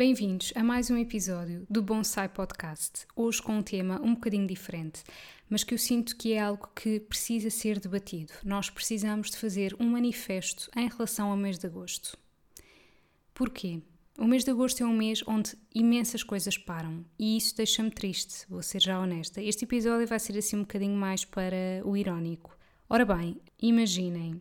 [0.00, 5.04] Bem-vindos a mais um episódio do Bonsai Podcast, hoje com um tema um bocadinho diferente,
[5.46, 8.32] mas que eu sinto que é algo que precisa ser debatido.
[8.42, 12.16] Nós precisamos de fazer um manifesto em relação ao mês de agosto.
[13.34, 13.82] Porquê?
[14.18, 18.46] O mês de agosto é um mês onde imensas coisas param e isso deixa-me triste,
[18.48, 19.42] vou ser já honesta.
[19.42, 22.56] Este episódio vai ser assim um bocadinho mais para o irónico.
[22.88, 24.40] Ora bem, imaginem,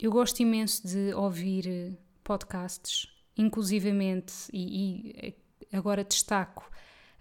[0.00, 5.34] eu gosto imenso de ouvir podcasts inclusivamente, e,
[5.70, 6.70] e agora destaco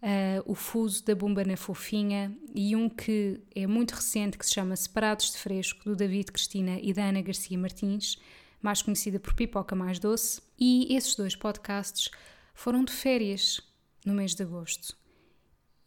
[0.02, 4.54] uh, o Fuso da Bumba na Fofinha e um que é muito recente que se
[4.54, 8.18] chama Separados de Fresco, do David Cristina e da Ana Garcia Martins,
[8.62, 10.42] mais conhecida por Pipoca Mais Doce.
[10.60, 12.10] E esses dois podcasts
[12.54, 13.62] foram de férias
[14.06, 14.96] no mês de agosto.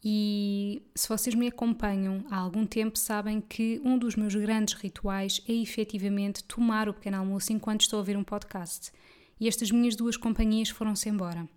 [0.05, 5.43] E se vocês me acompanham há algum tempo, sabem que um dos meus grandes rituais
[5.49, 8.93] é efetivamente tomar o pequeno almoço enquanto estou a ouvir um podcast
[9.41, 11.49] e estas minhas duas companhias foram-se embora.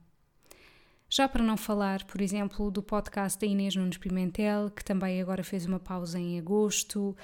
[1.10, 5.44] Já para não falar, por exemplo, do podcast da Inês Nunes Pimentel, que também agora
[5.44, 7.16] fez uma pausa em agosto,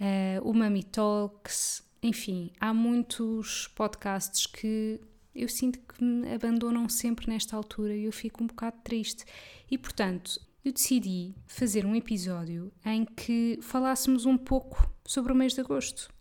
[0.00, 5.00] uh, o Mami Talks, enfim, há muitos podcasts que
[5.32, 9.24] eu sinto que me abandonam sempre nesta altura e eu fico um bocado triste.
[9.70, 15.54] E portanto, eu decidi fazer um episódio em que falássemos um pouco sobre o mês
[15.54, 16.12] de agosto.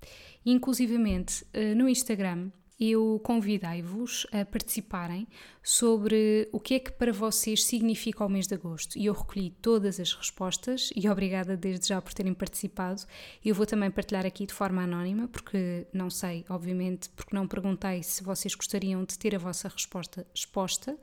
[0.46, 5.28] E, inclusivamente, uh, no Instagram eu convidei-vos a participarem
[5.64, 8.98] sobre o que é que para vocês significa o mês de agosto.
[8.98, 13.02] E eu recolhi todas as respostas e obrigada desde já por terem participado.
[13.44, 18.04] Eu vou também partilhar aqui de forma anónima, porque não sei, obviamente, porque não perguntei
[18.04, 20.98] se vocês gostariam de ter a vossa resposta exposta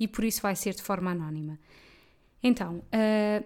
[0.00, 1.58] e por isso vai ser de forma anónima.
[2.42, 3.44] Então, uh,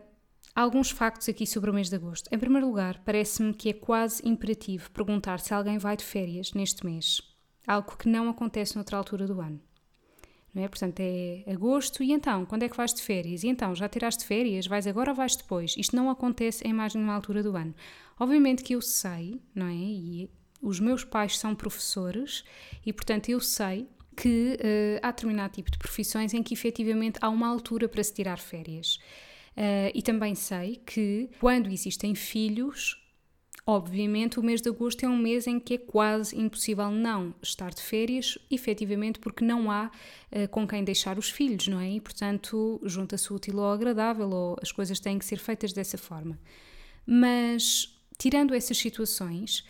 [0.54, 2.28] alguns factos aqui sobre o mês de agosto.
[2.32, 6.86] Em primeiro lugar, parece-me que é quase imperativo perguntar se alguém vai de férias neste
[6.86, 7.20] mês
[7.66, 9.60] algo que não acontece noutra altura do ano.
[10.54, 10.68] Não é?
[10.68, 13.44] Portanto, é agosto e então, quando é que vais de férias?
[13.44, 14.66] E então, já tiraste férias?
[14.66, 15.74] Vais agora ou vais depois?
[15.76, 17.74] Isto não acontece em mais nenhuma altura do ano.
[18.18, 19.74] Obviamente que eu sei, não é?
[19.74, 20.30] E
[20.62, 22.42] os meus pais são professores
[22.84, 27.28] e, portanto, eu sei que uh, há determinado tipo de profissões em que efetivamente há
[27.28, 28.98] uma altura para se tirar férias.
[29.56, 33.05] Uh, e também sei que quando existem filhos,
[33.68, 37.74] Obviamente, o mês de agosto é um mês em que é quase impossível não estar
[37.74, 39.90] de férias, efetivamente porque não há
[40.30, 41.90] uh, com quem deixar os filhos, não é?
[41.90, 46.38] E, portanto, junta-se útil ao agradável, ou as coisas têm que ser feitas dessa forma.
[47.04, 49.64] Mas, tirando essas situações,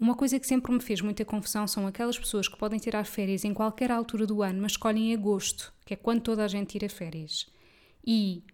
[0.00, 3.44] uma coisa que sempre me fez muita confusão são aquelas pessoas que podem tirar férias
[3.44, 6.88] em qualquer altura do ano, mas escolhem agosto, que é quando toda a gente tira
[6.88, 7.50] férias.
[8.06, 8.44] E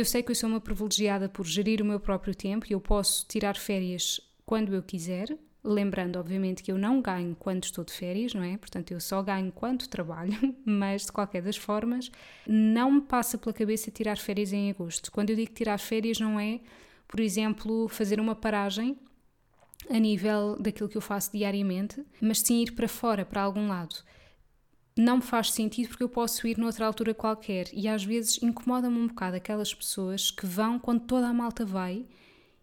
[0.00, 2.80] eu sei que eu sou uma privilegiada por gerir o meu próprio tempo e eu
[2.80, 7.92] posso tirar férias quando eu quiser, lembrando, obviamente, que eu não ganho quando estou de
[7.92, 8.56] férias, não é?
[8.56, 10.32] Portanto, eu só ganho quando trabalho,
[10.64, 12.12] mas de qualquer das formas,
[12.46, 15.10] não me passa pela cabeça tirar férias em agosto.
[15.10, 16.60] Quando eu digo tirar férias, não é,
[17.08, 18.96] por exemplo, fazer uma paragem
[19.90, 23.96] a nível daquilo que eu faço diariamente, mas sim ir para fora, para algum lado
[25.00, 28.98] não me faz sentido porque eu posso ir noutra altura qualquer e às vezes incomoda-me
[28.98, 32.04] um bocado aquelas pessoas que vão quando toda a malta vai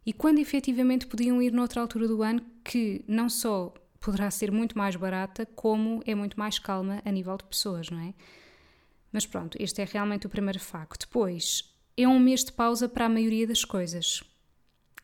[0.05, 4.77] e quando efetivamente podiam ir noutra altura do ano que não só poderá ser muito
[4.77, 8.13] mais barata, como é muito mais calma a nível de pessoas, não é?
[9.11, 11.07] Mas pronto, este é realmente o primeiro facto.
[11.07, 14.21] Depois, é um mês de pausa para a maioria das coisas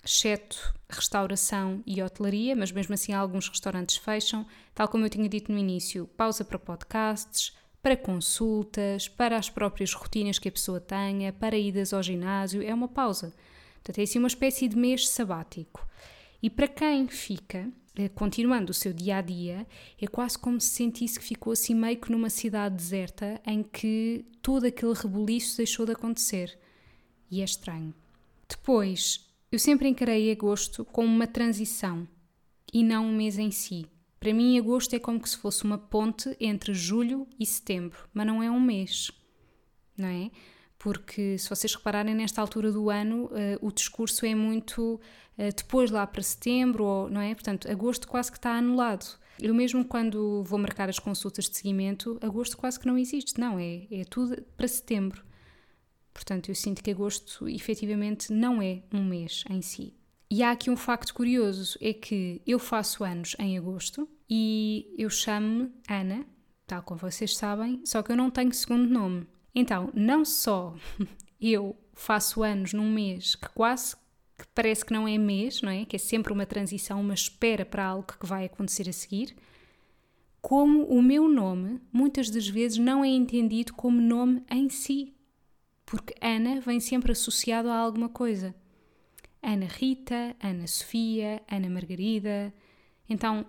[0.04, 5.52] exceto restauração e hotelaria, mas mesmo assim alguns restaurantes fecham, tal como eu tinha dito
[5.52, 11.34] no início, pausa para podcasts, para consultas, para as próprias rotinas que a pessoa tenha,
[11.34, 13.34] para idas ao ginásio, é uma pausa.
[13.76, 15.88] Portanto, é assim uma espécie de mês sabático.
[16.44, 19.66] E para quem fica, eh, continuando o seu dia a dia,
[20.00, 24.26] é quase como se sentisse que ficou assim meio que numa cidade deserta em que
[24.42, 26.58] todo aquele rebuliço deixou de acontecer.
[27.30, 27.94] E é estranho.
[28.48, 32.08] Depois, eu sempre encarei agosto como uma transição
[32.74, 33.86] e não um mês em si.
[34.18, 38.42] Para mim, agosto é como se fosse uma ponte entre julho e setembro, mas não
[38.42, 39.12] é um mês,
[39.98, 40.32] não é?
[40.80, 43.30] Porque se vocês repararem nesta altura do ano, uh,
[43.62, 45.02] o discurso é muito
[45.38, 47.34] uh, depois lá para setembro, ou, não é?
[47.34, 49.20] Portanto, agosto quase que está anulado.
[49.40, 53.60] Eu mesmo quando vou marcar as consultas de seguimento, agosto quase que não existe, não,
[53.60, 55.24] é, é tudo para setembro.
[56.14, 59.94] Portanto, eu sinto que agosto efetivamente não é um mês em si.
[60.30, 65.10] E há aqui um facto curioso: é que eu faço anos em agosto e eu
[65.10, 66.26] chamo-me Ana,
[66.66, 69.28] tal como vocês sabem, só que eu não tenho segundo nome.
[69.54, 70.74] Então, não só
[71.40, 73.96] eu faço anos num mês que quase
[74.38, 75.86] que parece que não é mês, não é?
[75.86, 79.36] Que é sempre uma transição, uma espera para algo que vai acontecer a seguir,
[80.42, 85.14] como o meu nome muitas das vezes não é entendido como nome em si
[85.92, 88.56] porque Ana vem sempre associado a alguma coisa.
[89.44, 92.54] Ana Rita, Ana Sofia, Ana Margarida.
[93.10, 93.46] Então,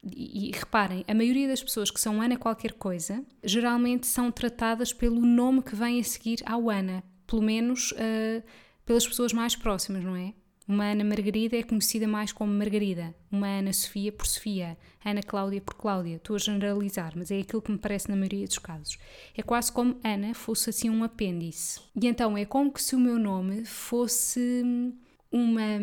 [0.00, 4.92] e, e, reparem, a maioria das pessoas que são Ana qualquer coisa geralmente são tratadas
[4.92, 8.44] pelo nome que vem a seguir ao Ana, pelo menos uh,
[8.86, 10.32] pelas pessoas mais próximas, não é?
[10.70, 15.60] Uma Ana Margarida é conhecida mais como Margarida, uma Ana Sofia por Sofia, Ana Cláudia
[15.60, 16.14] por Cláudia.
[16.14, 18.96] Estou a generalizar, mas é aquilo que me parece na maioria dos casos.
[19.36, 21.80] É quase como Ana fosse assim um apêndice.
[22.00, 24.62] E então é como que se o meu nome fosse
[25.32, 25.80] uma,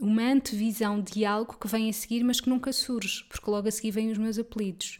[0.00, 3.70] uma antevisão de algo que vem a seguir, mas que nunca surge, porque logo a
[3.70, 4.98] seguir vêm os meus apelidos.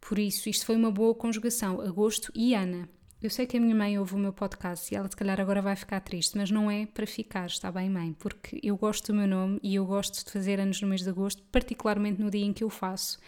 [0.00, 2.88] Por isso, isto foi uma boa conjugação, agosto e Ana.
[3.22, 5.60] Eu sei que a minha mãe ouve o meu podcast e ela se calhar agora
[5.60, 8.14] vai ficar triste, mas não é para ficar, está bem, mãe?
[8.14, 11.10] Porque eu gosto do meu nome e eu gosto de fazer anos no mês de
[11.10, 13.18] agosto, particularmente no dia em que eu faço.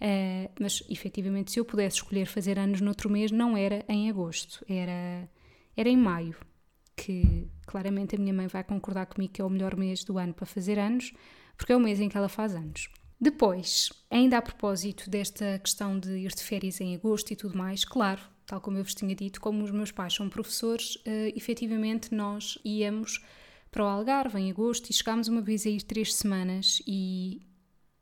[0.00, 4.64] Uh, mas efetivamente, se eu pudesse escolher fazer anos noutro mês, não era em agosto,
[4.68, 5.28] era,
[5.76, 6.36] era em maio.
[6.94, 10.32] Que claramente a minha mãe vai concordar comigo que é o melhor mês do ano
[10.32, 11.12] para fazer anos,
[11.56, 12.88] porque é o mês em que ela faz anos.
[13.20, 17.84] Depois, ainda a propósito desta questão de ir de férias em agosto e tudo mais,
[17.84, 22.12] claro, tal como eu vos tinha dito, como os meus pais são professores, uh, efetivamente
[22.12, 23.24] nós íamos
[23.70, 27.46] para o Algarve em agosto e chegámos uma vez a ir três semanas e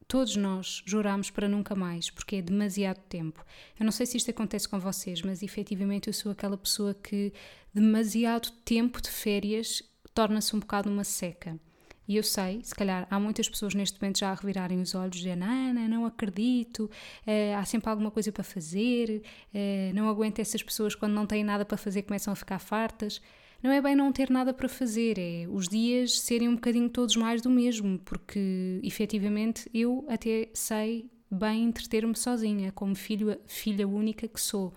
[0.06, 3.44] todos nós jurámos para nunca mais, porque é demasiado tempo.
[3.78, 7.30] Eu não sei se isto acontece com vocês, mas efetivamente eu sou aquela pessoa que
[7.74, 9.82] demasiado tempo de férias
[10.14, 11.60] torna-se um bocado uma seca.
[12.08, 15.18] E eu sei, se calhar há muitas pessoas neste momento já a revirarem os olhos,
[15.18, 16.90] dizendo: Ana, não acredito,
[17.26, 19.22] eh, há sempre alguma coisa para fazer,
[19.52, 23.20] eh, não aguento essas pessoas quando não têm nada para fazer começam a ficar fartas.
[23.62, 27.14] Não é bem não ter nada para fazer, é os dias serem um bocadinho todos
[27.16, 34.26] mais do mesmo, porque efetivamente eu até sei bem entreter-me sozinha, como filho, filha única
[34.26, 34.72] que sou.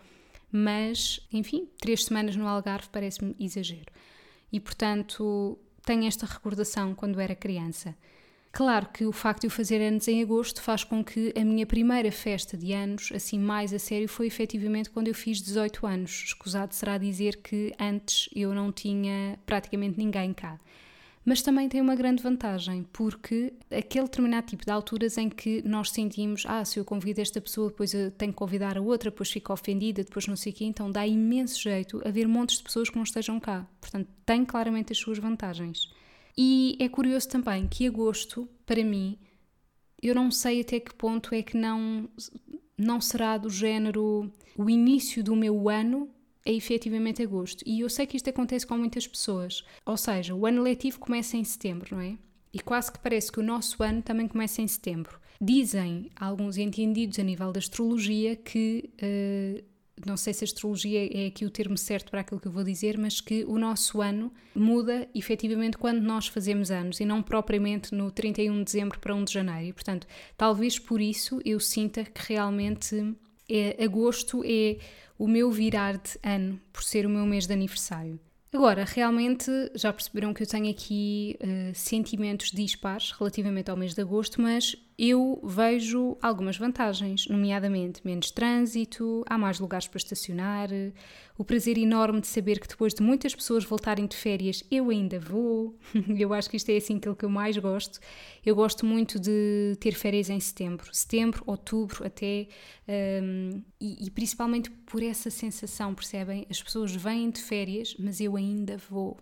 [0.51, 3.91] Mas, enfim, três semanas no Algarve parece-me exagero.
[4.51, 7.95] E portanto, tenho esta recordação quando era criança.
[8.51, 11.65] Claro que o facto de eu fazer anos em agosto faz com que a minha
[11.65, 16.23] primeira festa de anos, assim mais a sério, foi efetivamente quando eu fiz 18 anos.
[16.25, 20.59] Escusado será dizer que antes eu não tinha praticamente ninguém cá
[21.23, 25.91] mas também tem uma grande vantagem, porque aquele determinado tipo de alturas em que nós
[25.91, 29.29] sentimos, ah, se eu convido esta pessoa, depois eu tenho que convidar a outra, depois
[29.29, 32.89] fico ofendida, depois não sei o quê, então dá imenso jeito haver montes de pessoas
[32.89, 33.67] que não estejam cá.
[33.79, 35.91] Portanto, tem claramente as suas vantagens.
[36.35, 39.19] E é curioso também que agosto, para mim,
[40.01, 42.09] eu não sei até que ponto é que não,
[42.75, 46.09] não será do género o início do meu ano
[46.45, 47.63] é efetivamente agosto.
[47.65, 49.63] E eu sei que isto acontece com muitas pessoas.
[49.85, 52.17] Ou seja, o ano letivo começa em setembro, não é?
[52.53, 55.19] E quase que parece que o nosso ano também começa em setembro.
[55.39, 59.63] Dizem alguns entendidos a nível da astrologia que, uh,
[60.05, 62.97] não sei se astrologia é aqui o termo certo para aquilo que eu vou dizer,
[62.97, 68.11] mas que o nosso ano muda efetivamente quando nós fazemos anos e não propriamente no
[68.11, 69.69] 31 de dezembro para 1 de janeiro.
[69.69, 70.05] E, portanto,
[70.35, 73.15] talvez por isso eu sinta que realmente
[73.51, 74.77] é, agosto é
[75.17, 78.19] o meu virar de ano, por ser o meu mês de aniversário.
[78.53, 84.01] Agora, realmente já perceberam que eu tenho aqui uh, sentimentos dispares relativamente ao mês de
[84.01, 90.69] agosto, mas eu vejo algumas vantagens, nomeadamente menos trânsito, há mais lugares para estacionar,
[91.37, 95.19] o prazer enorme de saber que depois de muitas pessoas voltarem de férias eu ainda
[95.19, 95.75] vou.
[96.17, 97.99] eu acho que isto é assim aquilo que eu mais gosto.
[98.45, 102.47] Eu gosto muito de ter férias em setembro, setembro, outubro até,
[102.87, 106.45] um, e, e principalmente por essa sensação, percebem?
[106.49, 109.17] As pessoas vêm de férias, mas eu ainda vou.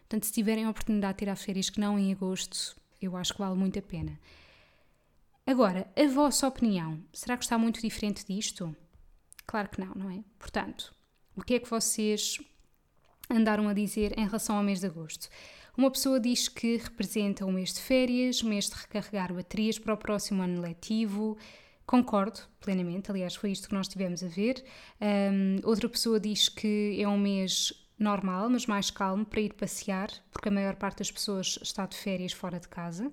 [0.00, 3.38] Portanto, se tiverem a oportunidade de tirar férias que não em agosto, eu acho que
[3.38, 4.18] vale muito a pena.
[5.46, 8.74] Agora, a vossa opinião, será que está muito diferente disto?
[9.46, 10.24] Claro que não, não é?
[10.40, 10.92] Portanto,
[11.36, 12.38] o que é que vocês
[13.30, 15.28] andaram a dizer em relação ao mês de agosto?
[15.78, 19.94] Uma pessoa diz que representa o mês de férias, o mês de recarregar baterias para
[19.94, 21.38] o próximo ano letivo.
[21.86, 24.64] Concordo plenamente, aliás, foi isto que nós tivemos a ver.
[25.00, 30.10] Um, outra pessoa diz que é um mês normal, mas mais calmo para ir passear,
[30.32, 33.12] porque a maior parte das pessoas está de férias fora de casa.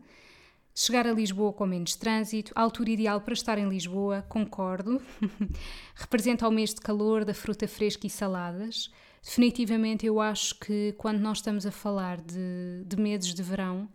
[0.75, 4.99] Chegar a Lisboa com menos trânsito, a altura ideal para estar em Lisboa, concordo.
[5.93, 8.91] Representa o mês de calor, da fruta fresca e saladas.
[9.23, 13.87] Definitivamente, eu acho que quando nós estamos a falar de, de meses de verão,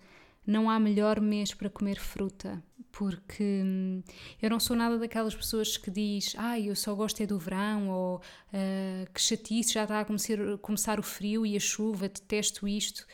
[0.46, 4.02] não há melhor mês para comer fruta, porque hum,
[4.40, 7.90] eu não sou nada daquelas pessoas que diz, ah, eu só gosto é do verão,
[7.90, 12.66] ou uh, que chatice, já está a começar, começar o frio e a chuva, detesto
[12.66, 13.04] isto.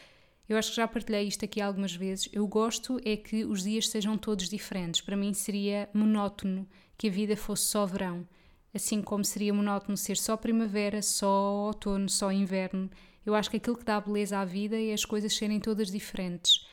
[0.49, 2.29] Eu acho que já partilhei isto aqui algumas vezes.
[2.33, 5.01] Eu gosto é que os dias sejam todos diferentes.
[5.01, 8.27] Para mim seria monótono que a vida fosse só verão.
[8.73, 12.91] Assim como seria monótono ser só primavera, só outono, só inverno.
[13.25, 16.67] Eu acho que aquilo que dá beleza à vida é as coisas serem todas diferentes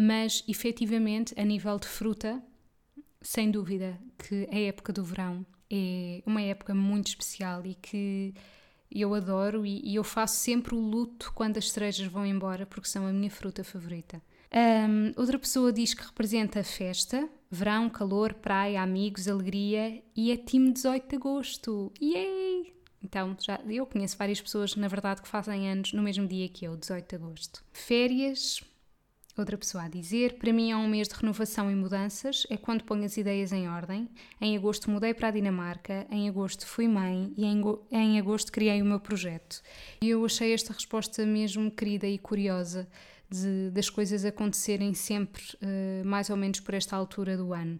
[0.00, 2.40] mas efetivamente, a nível de fruta,
[3.20, 8.32] sem dúvida que a época do verão é uma época muito especial e que
[8.92, 12.88] eu adoro e, e eu faço sempre o luto quando as cerejas vão embora porque
[12.88, 14.20] são a minha fruta favorita.
[14.52, 20.72] Um, outra pessoa diz que representa festa, verão, calor, praia, amigos, alegria e é time
[20.72, 21.92] 18 de agosto.
[22.00, 22.74] Yay!
[23.02, 26.64] Então, já, eu conheço várias pessoas, na verdade, que fazem anos no mesmo dia que
[26.64, 27.64] eu, 18 de agosto.
[27.72, 28.60] Férias,
[29.38, 32.82] Outra pessoa a dizer: Para mim é um mês de renovação e mudanças, é quando
[32.82, 34.08] ponho as ideias em ordem.
[34.40, 38.84] Em agosto mudei para a Dinamarca, em agosto fui mãe e em, agosto criei o
[38.84, 39.62] meu projeto.
[40.02, 42.88] E eu achei esta resposta mesmo querida e curiosa
[43.30, 47.78] de, das coisas acontecerem sempre uh, mais ou menos por esta altura do ano.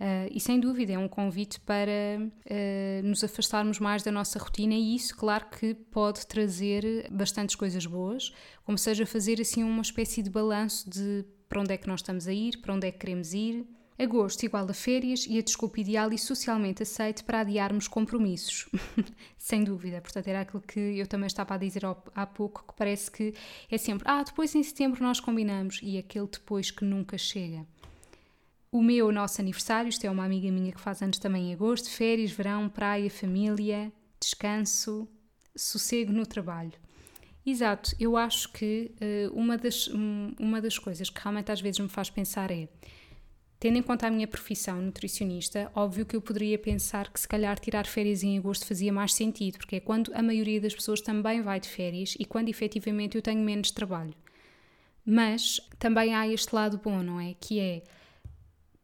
[0.00, 4.72] Uh, e sem dúvida é um convite para uh, nos afastarmos mais da nossa rotina,
[4.72, 8.32] e isso, claro, que pode trazer bastantes coisas boas,
[8.64, 12.26] como seja fazer assim uma espécie de balanço de para onde é que nós estamos
[12.26, 13.66] a ir, para onde é que queremos ir.
[13.98, 18.66] Agosto igual a férias e a desculpa ideal e socialmente aceite para adiarmos compromissos.
[19.36, 20.00] Sem dúvida.
[20.00, 23.34] Portanto, era aquilo que eu também estava a dizer há pouco, que parece que
[23.70, 27.66] é sempre, ah, depois em setembro nós combinamos, e aquele depois que nunca chega
[28.72, 31.54] o meu, o nosso aniversário, isto é uma amiga minha que faz anos também em
[31.54, 35.08] agosto, férias, verão, praia, família, descanso,
[35.56, 36.72] sossego no trabalho.
[37.44, 41.80] Exato, eu acho que uh, uma, das, um, uma das coisas que realmente às vezes
[41.80, 42.68] me faz pensar é,
[43.58, 47.58] tendo em conta a minha profissão nutricionista, óbvio que eu poderia pensar que se calhar
[47.58, 51.42] tirar férias em agosto fazia mais sentido, porque é quando a maioria das pessoas também
[51.42, 54.14] vai de férias e quando efetivamente eu tenho menos trabalho.
[55.04, 57.34] Mas também há este lado bom, não é?
[57.40, 57.82] Que é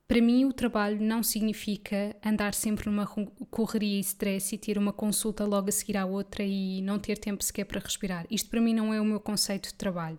[0.09, 3.07] para mim, o trabalho não significa andar sempre numa
[3.51, 7.19] correria e stress e ter uma consulta logo a seguir à outra e não ter
[7.19, 8.25] tempo sequer para respirar.
[8.31, 10.19] Isto para mim não é o meu conceito de trabalho.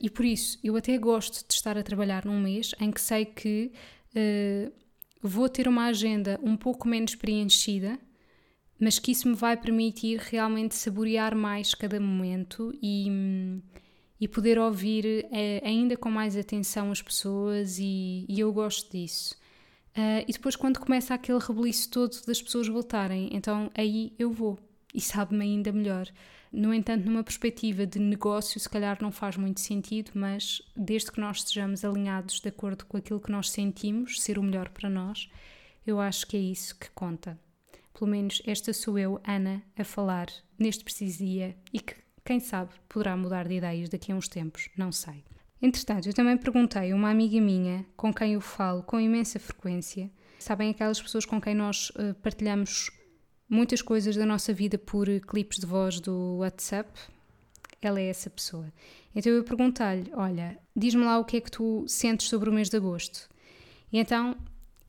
[0.00, 3.26] E por isso, eu até gosto de estar a trabalhar num mês em que sei
[3.26, 3.70] que
[4.16, 4.72] uh,
[5.20, 7.98] vou ter uma agenda um pouco menos preenchida,
[8.80, 13.10] mas que isso me vai permitir realmente saborear mais cada momento e.
[13.10, 13.60] Hum,
[14.20, 19.34] e poder ouvir uh, ainda com mais atenção as pessoas, e, e eu gosto disso.
[19.96, 24.58] Uh, e depois, quando começa aquele rebuliço todo das pessoas voltarem, então aí eu vou
[24.94, 26.08] e sabe-me ainda melhor.
[26.52, 31.20] No entanto, numa perspectiva de negócio, se calhar não faz muito sentido, mas desde que
[31.20, 35.30] nós estejamos alinhados de acordo com aquilo que nós sentimos ser o melhor para nós,
[35.86, 37.38] eu acho que é isso que conta.
[37.92, 41.94] Pelo menos esta sou eu, Ana, a falar neste preciso dia e que
[42.28, 45.24] quem sabe poderá mudar de ideias daqui a uns tempos, não sei.
[45.62, 50.10] Entretanto, eu também perguntei a uma amiga minha com quem eu falo com imensa frequência.
[50.38, 52.90] Sabem aquelas pessoas com quem nós uh, partilhamos
[53.48, 56.90] muitas coisas da nossa vida por uh, clipes de voz do WhatsApp?
[57.80, 58.70] Ela é essa pessoa.
[59.16, 62.68] Então eu perguntei-lhe: Olha, diz-me lá o que é que tu sentes sobre o mês
[62.68, 63.26] de agosto.
[63.90, 64.36] E então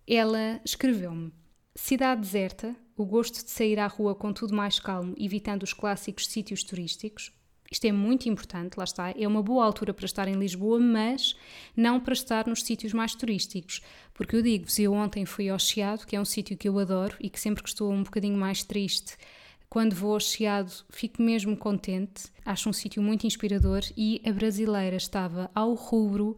[0.05, 1.31] ela escreveu-me:
[1.76, 6.28] Cidade deserta, o gosto de sair à rua com tudo mais calmo, evitando os clássicos
[6.28, 7.32] sítios turísticos.
[7.72, 9.12] Isto é muito importante, lá está.
[9.12, 11.36] É uma boa altura para estar em Lisboa, mas
[11.76, 13.82] não para estar nos sítios mais turísticos.
[14.14, 17.16] Porque eu digo-vos, eu ontem fui ao Chiado, que é um sítio que eu adoro
[17.20, 19.16] e que sempre que estou um bocadinho mais triste,
[19.70, 22.24] quando vou ao Chiado, fico mesmo contente.
[22.44, 26.36] Acho um sítio muito inspirador e a brasileira estava ao rubro,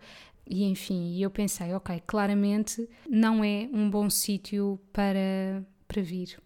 [0.51, 6.37] e enfim, eu pensei, ok, claramente não é um bom sítio para, para vir.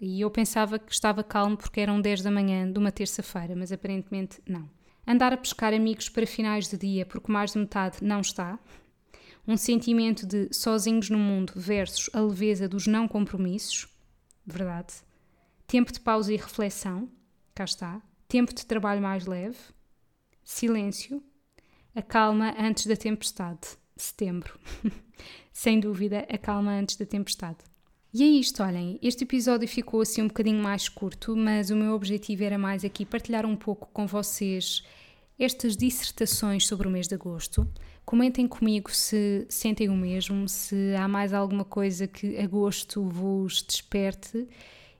[0.00, 3.70] E eu pensava que estava calmo porque eram 10 da manhã de uma terça-feira, mas
[3.70, 4.70] aparentemente não.
[5.06, 8.58] Andar a pescar amigos para finais de dia porque mais de metade não está.
[9.46, 13.86] Um sentimento de sozinhos no mundo versus a leveza dos não compromissos.
[14.46, 14.94] Verdade.
[15.66, 17.06] Tempo de pausa e reflexão.
[17.54, 18.00] Cá está.
[18.26, 19.58] Tempo de trabalho mais leve.
[20.42, 21.22] Silêncio.
[21.94, 23.76] A calma antes da tempestade.
[23.94, 24.58] Setembro.
[25.52, 27.58] Sem dúvida, a calma antes da tempestade.
[28.14, 31.92] E é isto, olhem, este episódio ficou assim um bocadinho mais curto, mas o meu
[31.92, 34.82] objetivo era mais aqui partilhar um pouco com vocês
[35.38, 37.68] estas dissertações sobre o mês de agosto.
[38.06, 44.48] Comentem comigo se sentem o mesmo, se há mais alguma coisa que agosto vos desperte.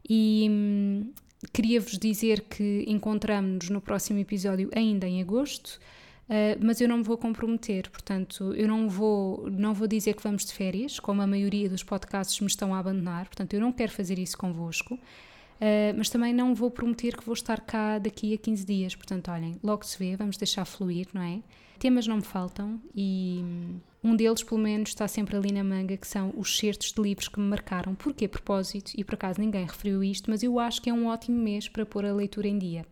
[0.09, 1.13] E hum,
[1.53, 5.81] queria-vos dizer que encontramos-nos no próximo episódio ainda em agosto.
[6.33, 10.23] Uh, mas eu não me vou comprometer, portanto, eu não vou, não vou dizer que
[10.23, 13.71] vamos de férias, como a maioria dos podcasts me estão a abandonar, portanto, eu não
[13.71, 14.95] quero fazer isso convosco.
[14.95, 18.97] Uh, mas também não vou prometer que vou estar cá daqui a 15 dias.
[18.97, 21.41] Portanto, olhem, logo se vê, vamos deixar fluir, não é?
[21.79, 23.45] Temas não me faltam e
[24.03, 27.29] um deles, pelo menos, está sempre ali na manga, que são os certos de livros
[27.29, 27.95] que me marcaram.
[27.95, 31.07] Porque a propósito, e por acaso ninguém referiu isto, mas eu acho que é um
[31.07, 32.85] ótimo mês para pôr a leitura em dia.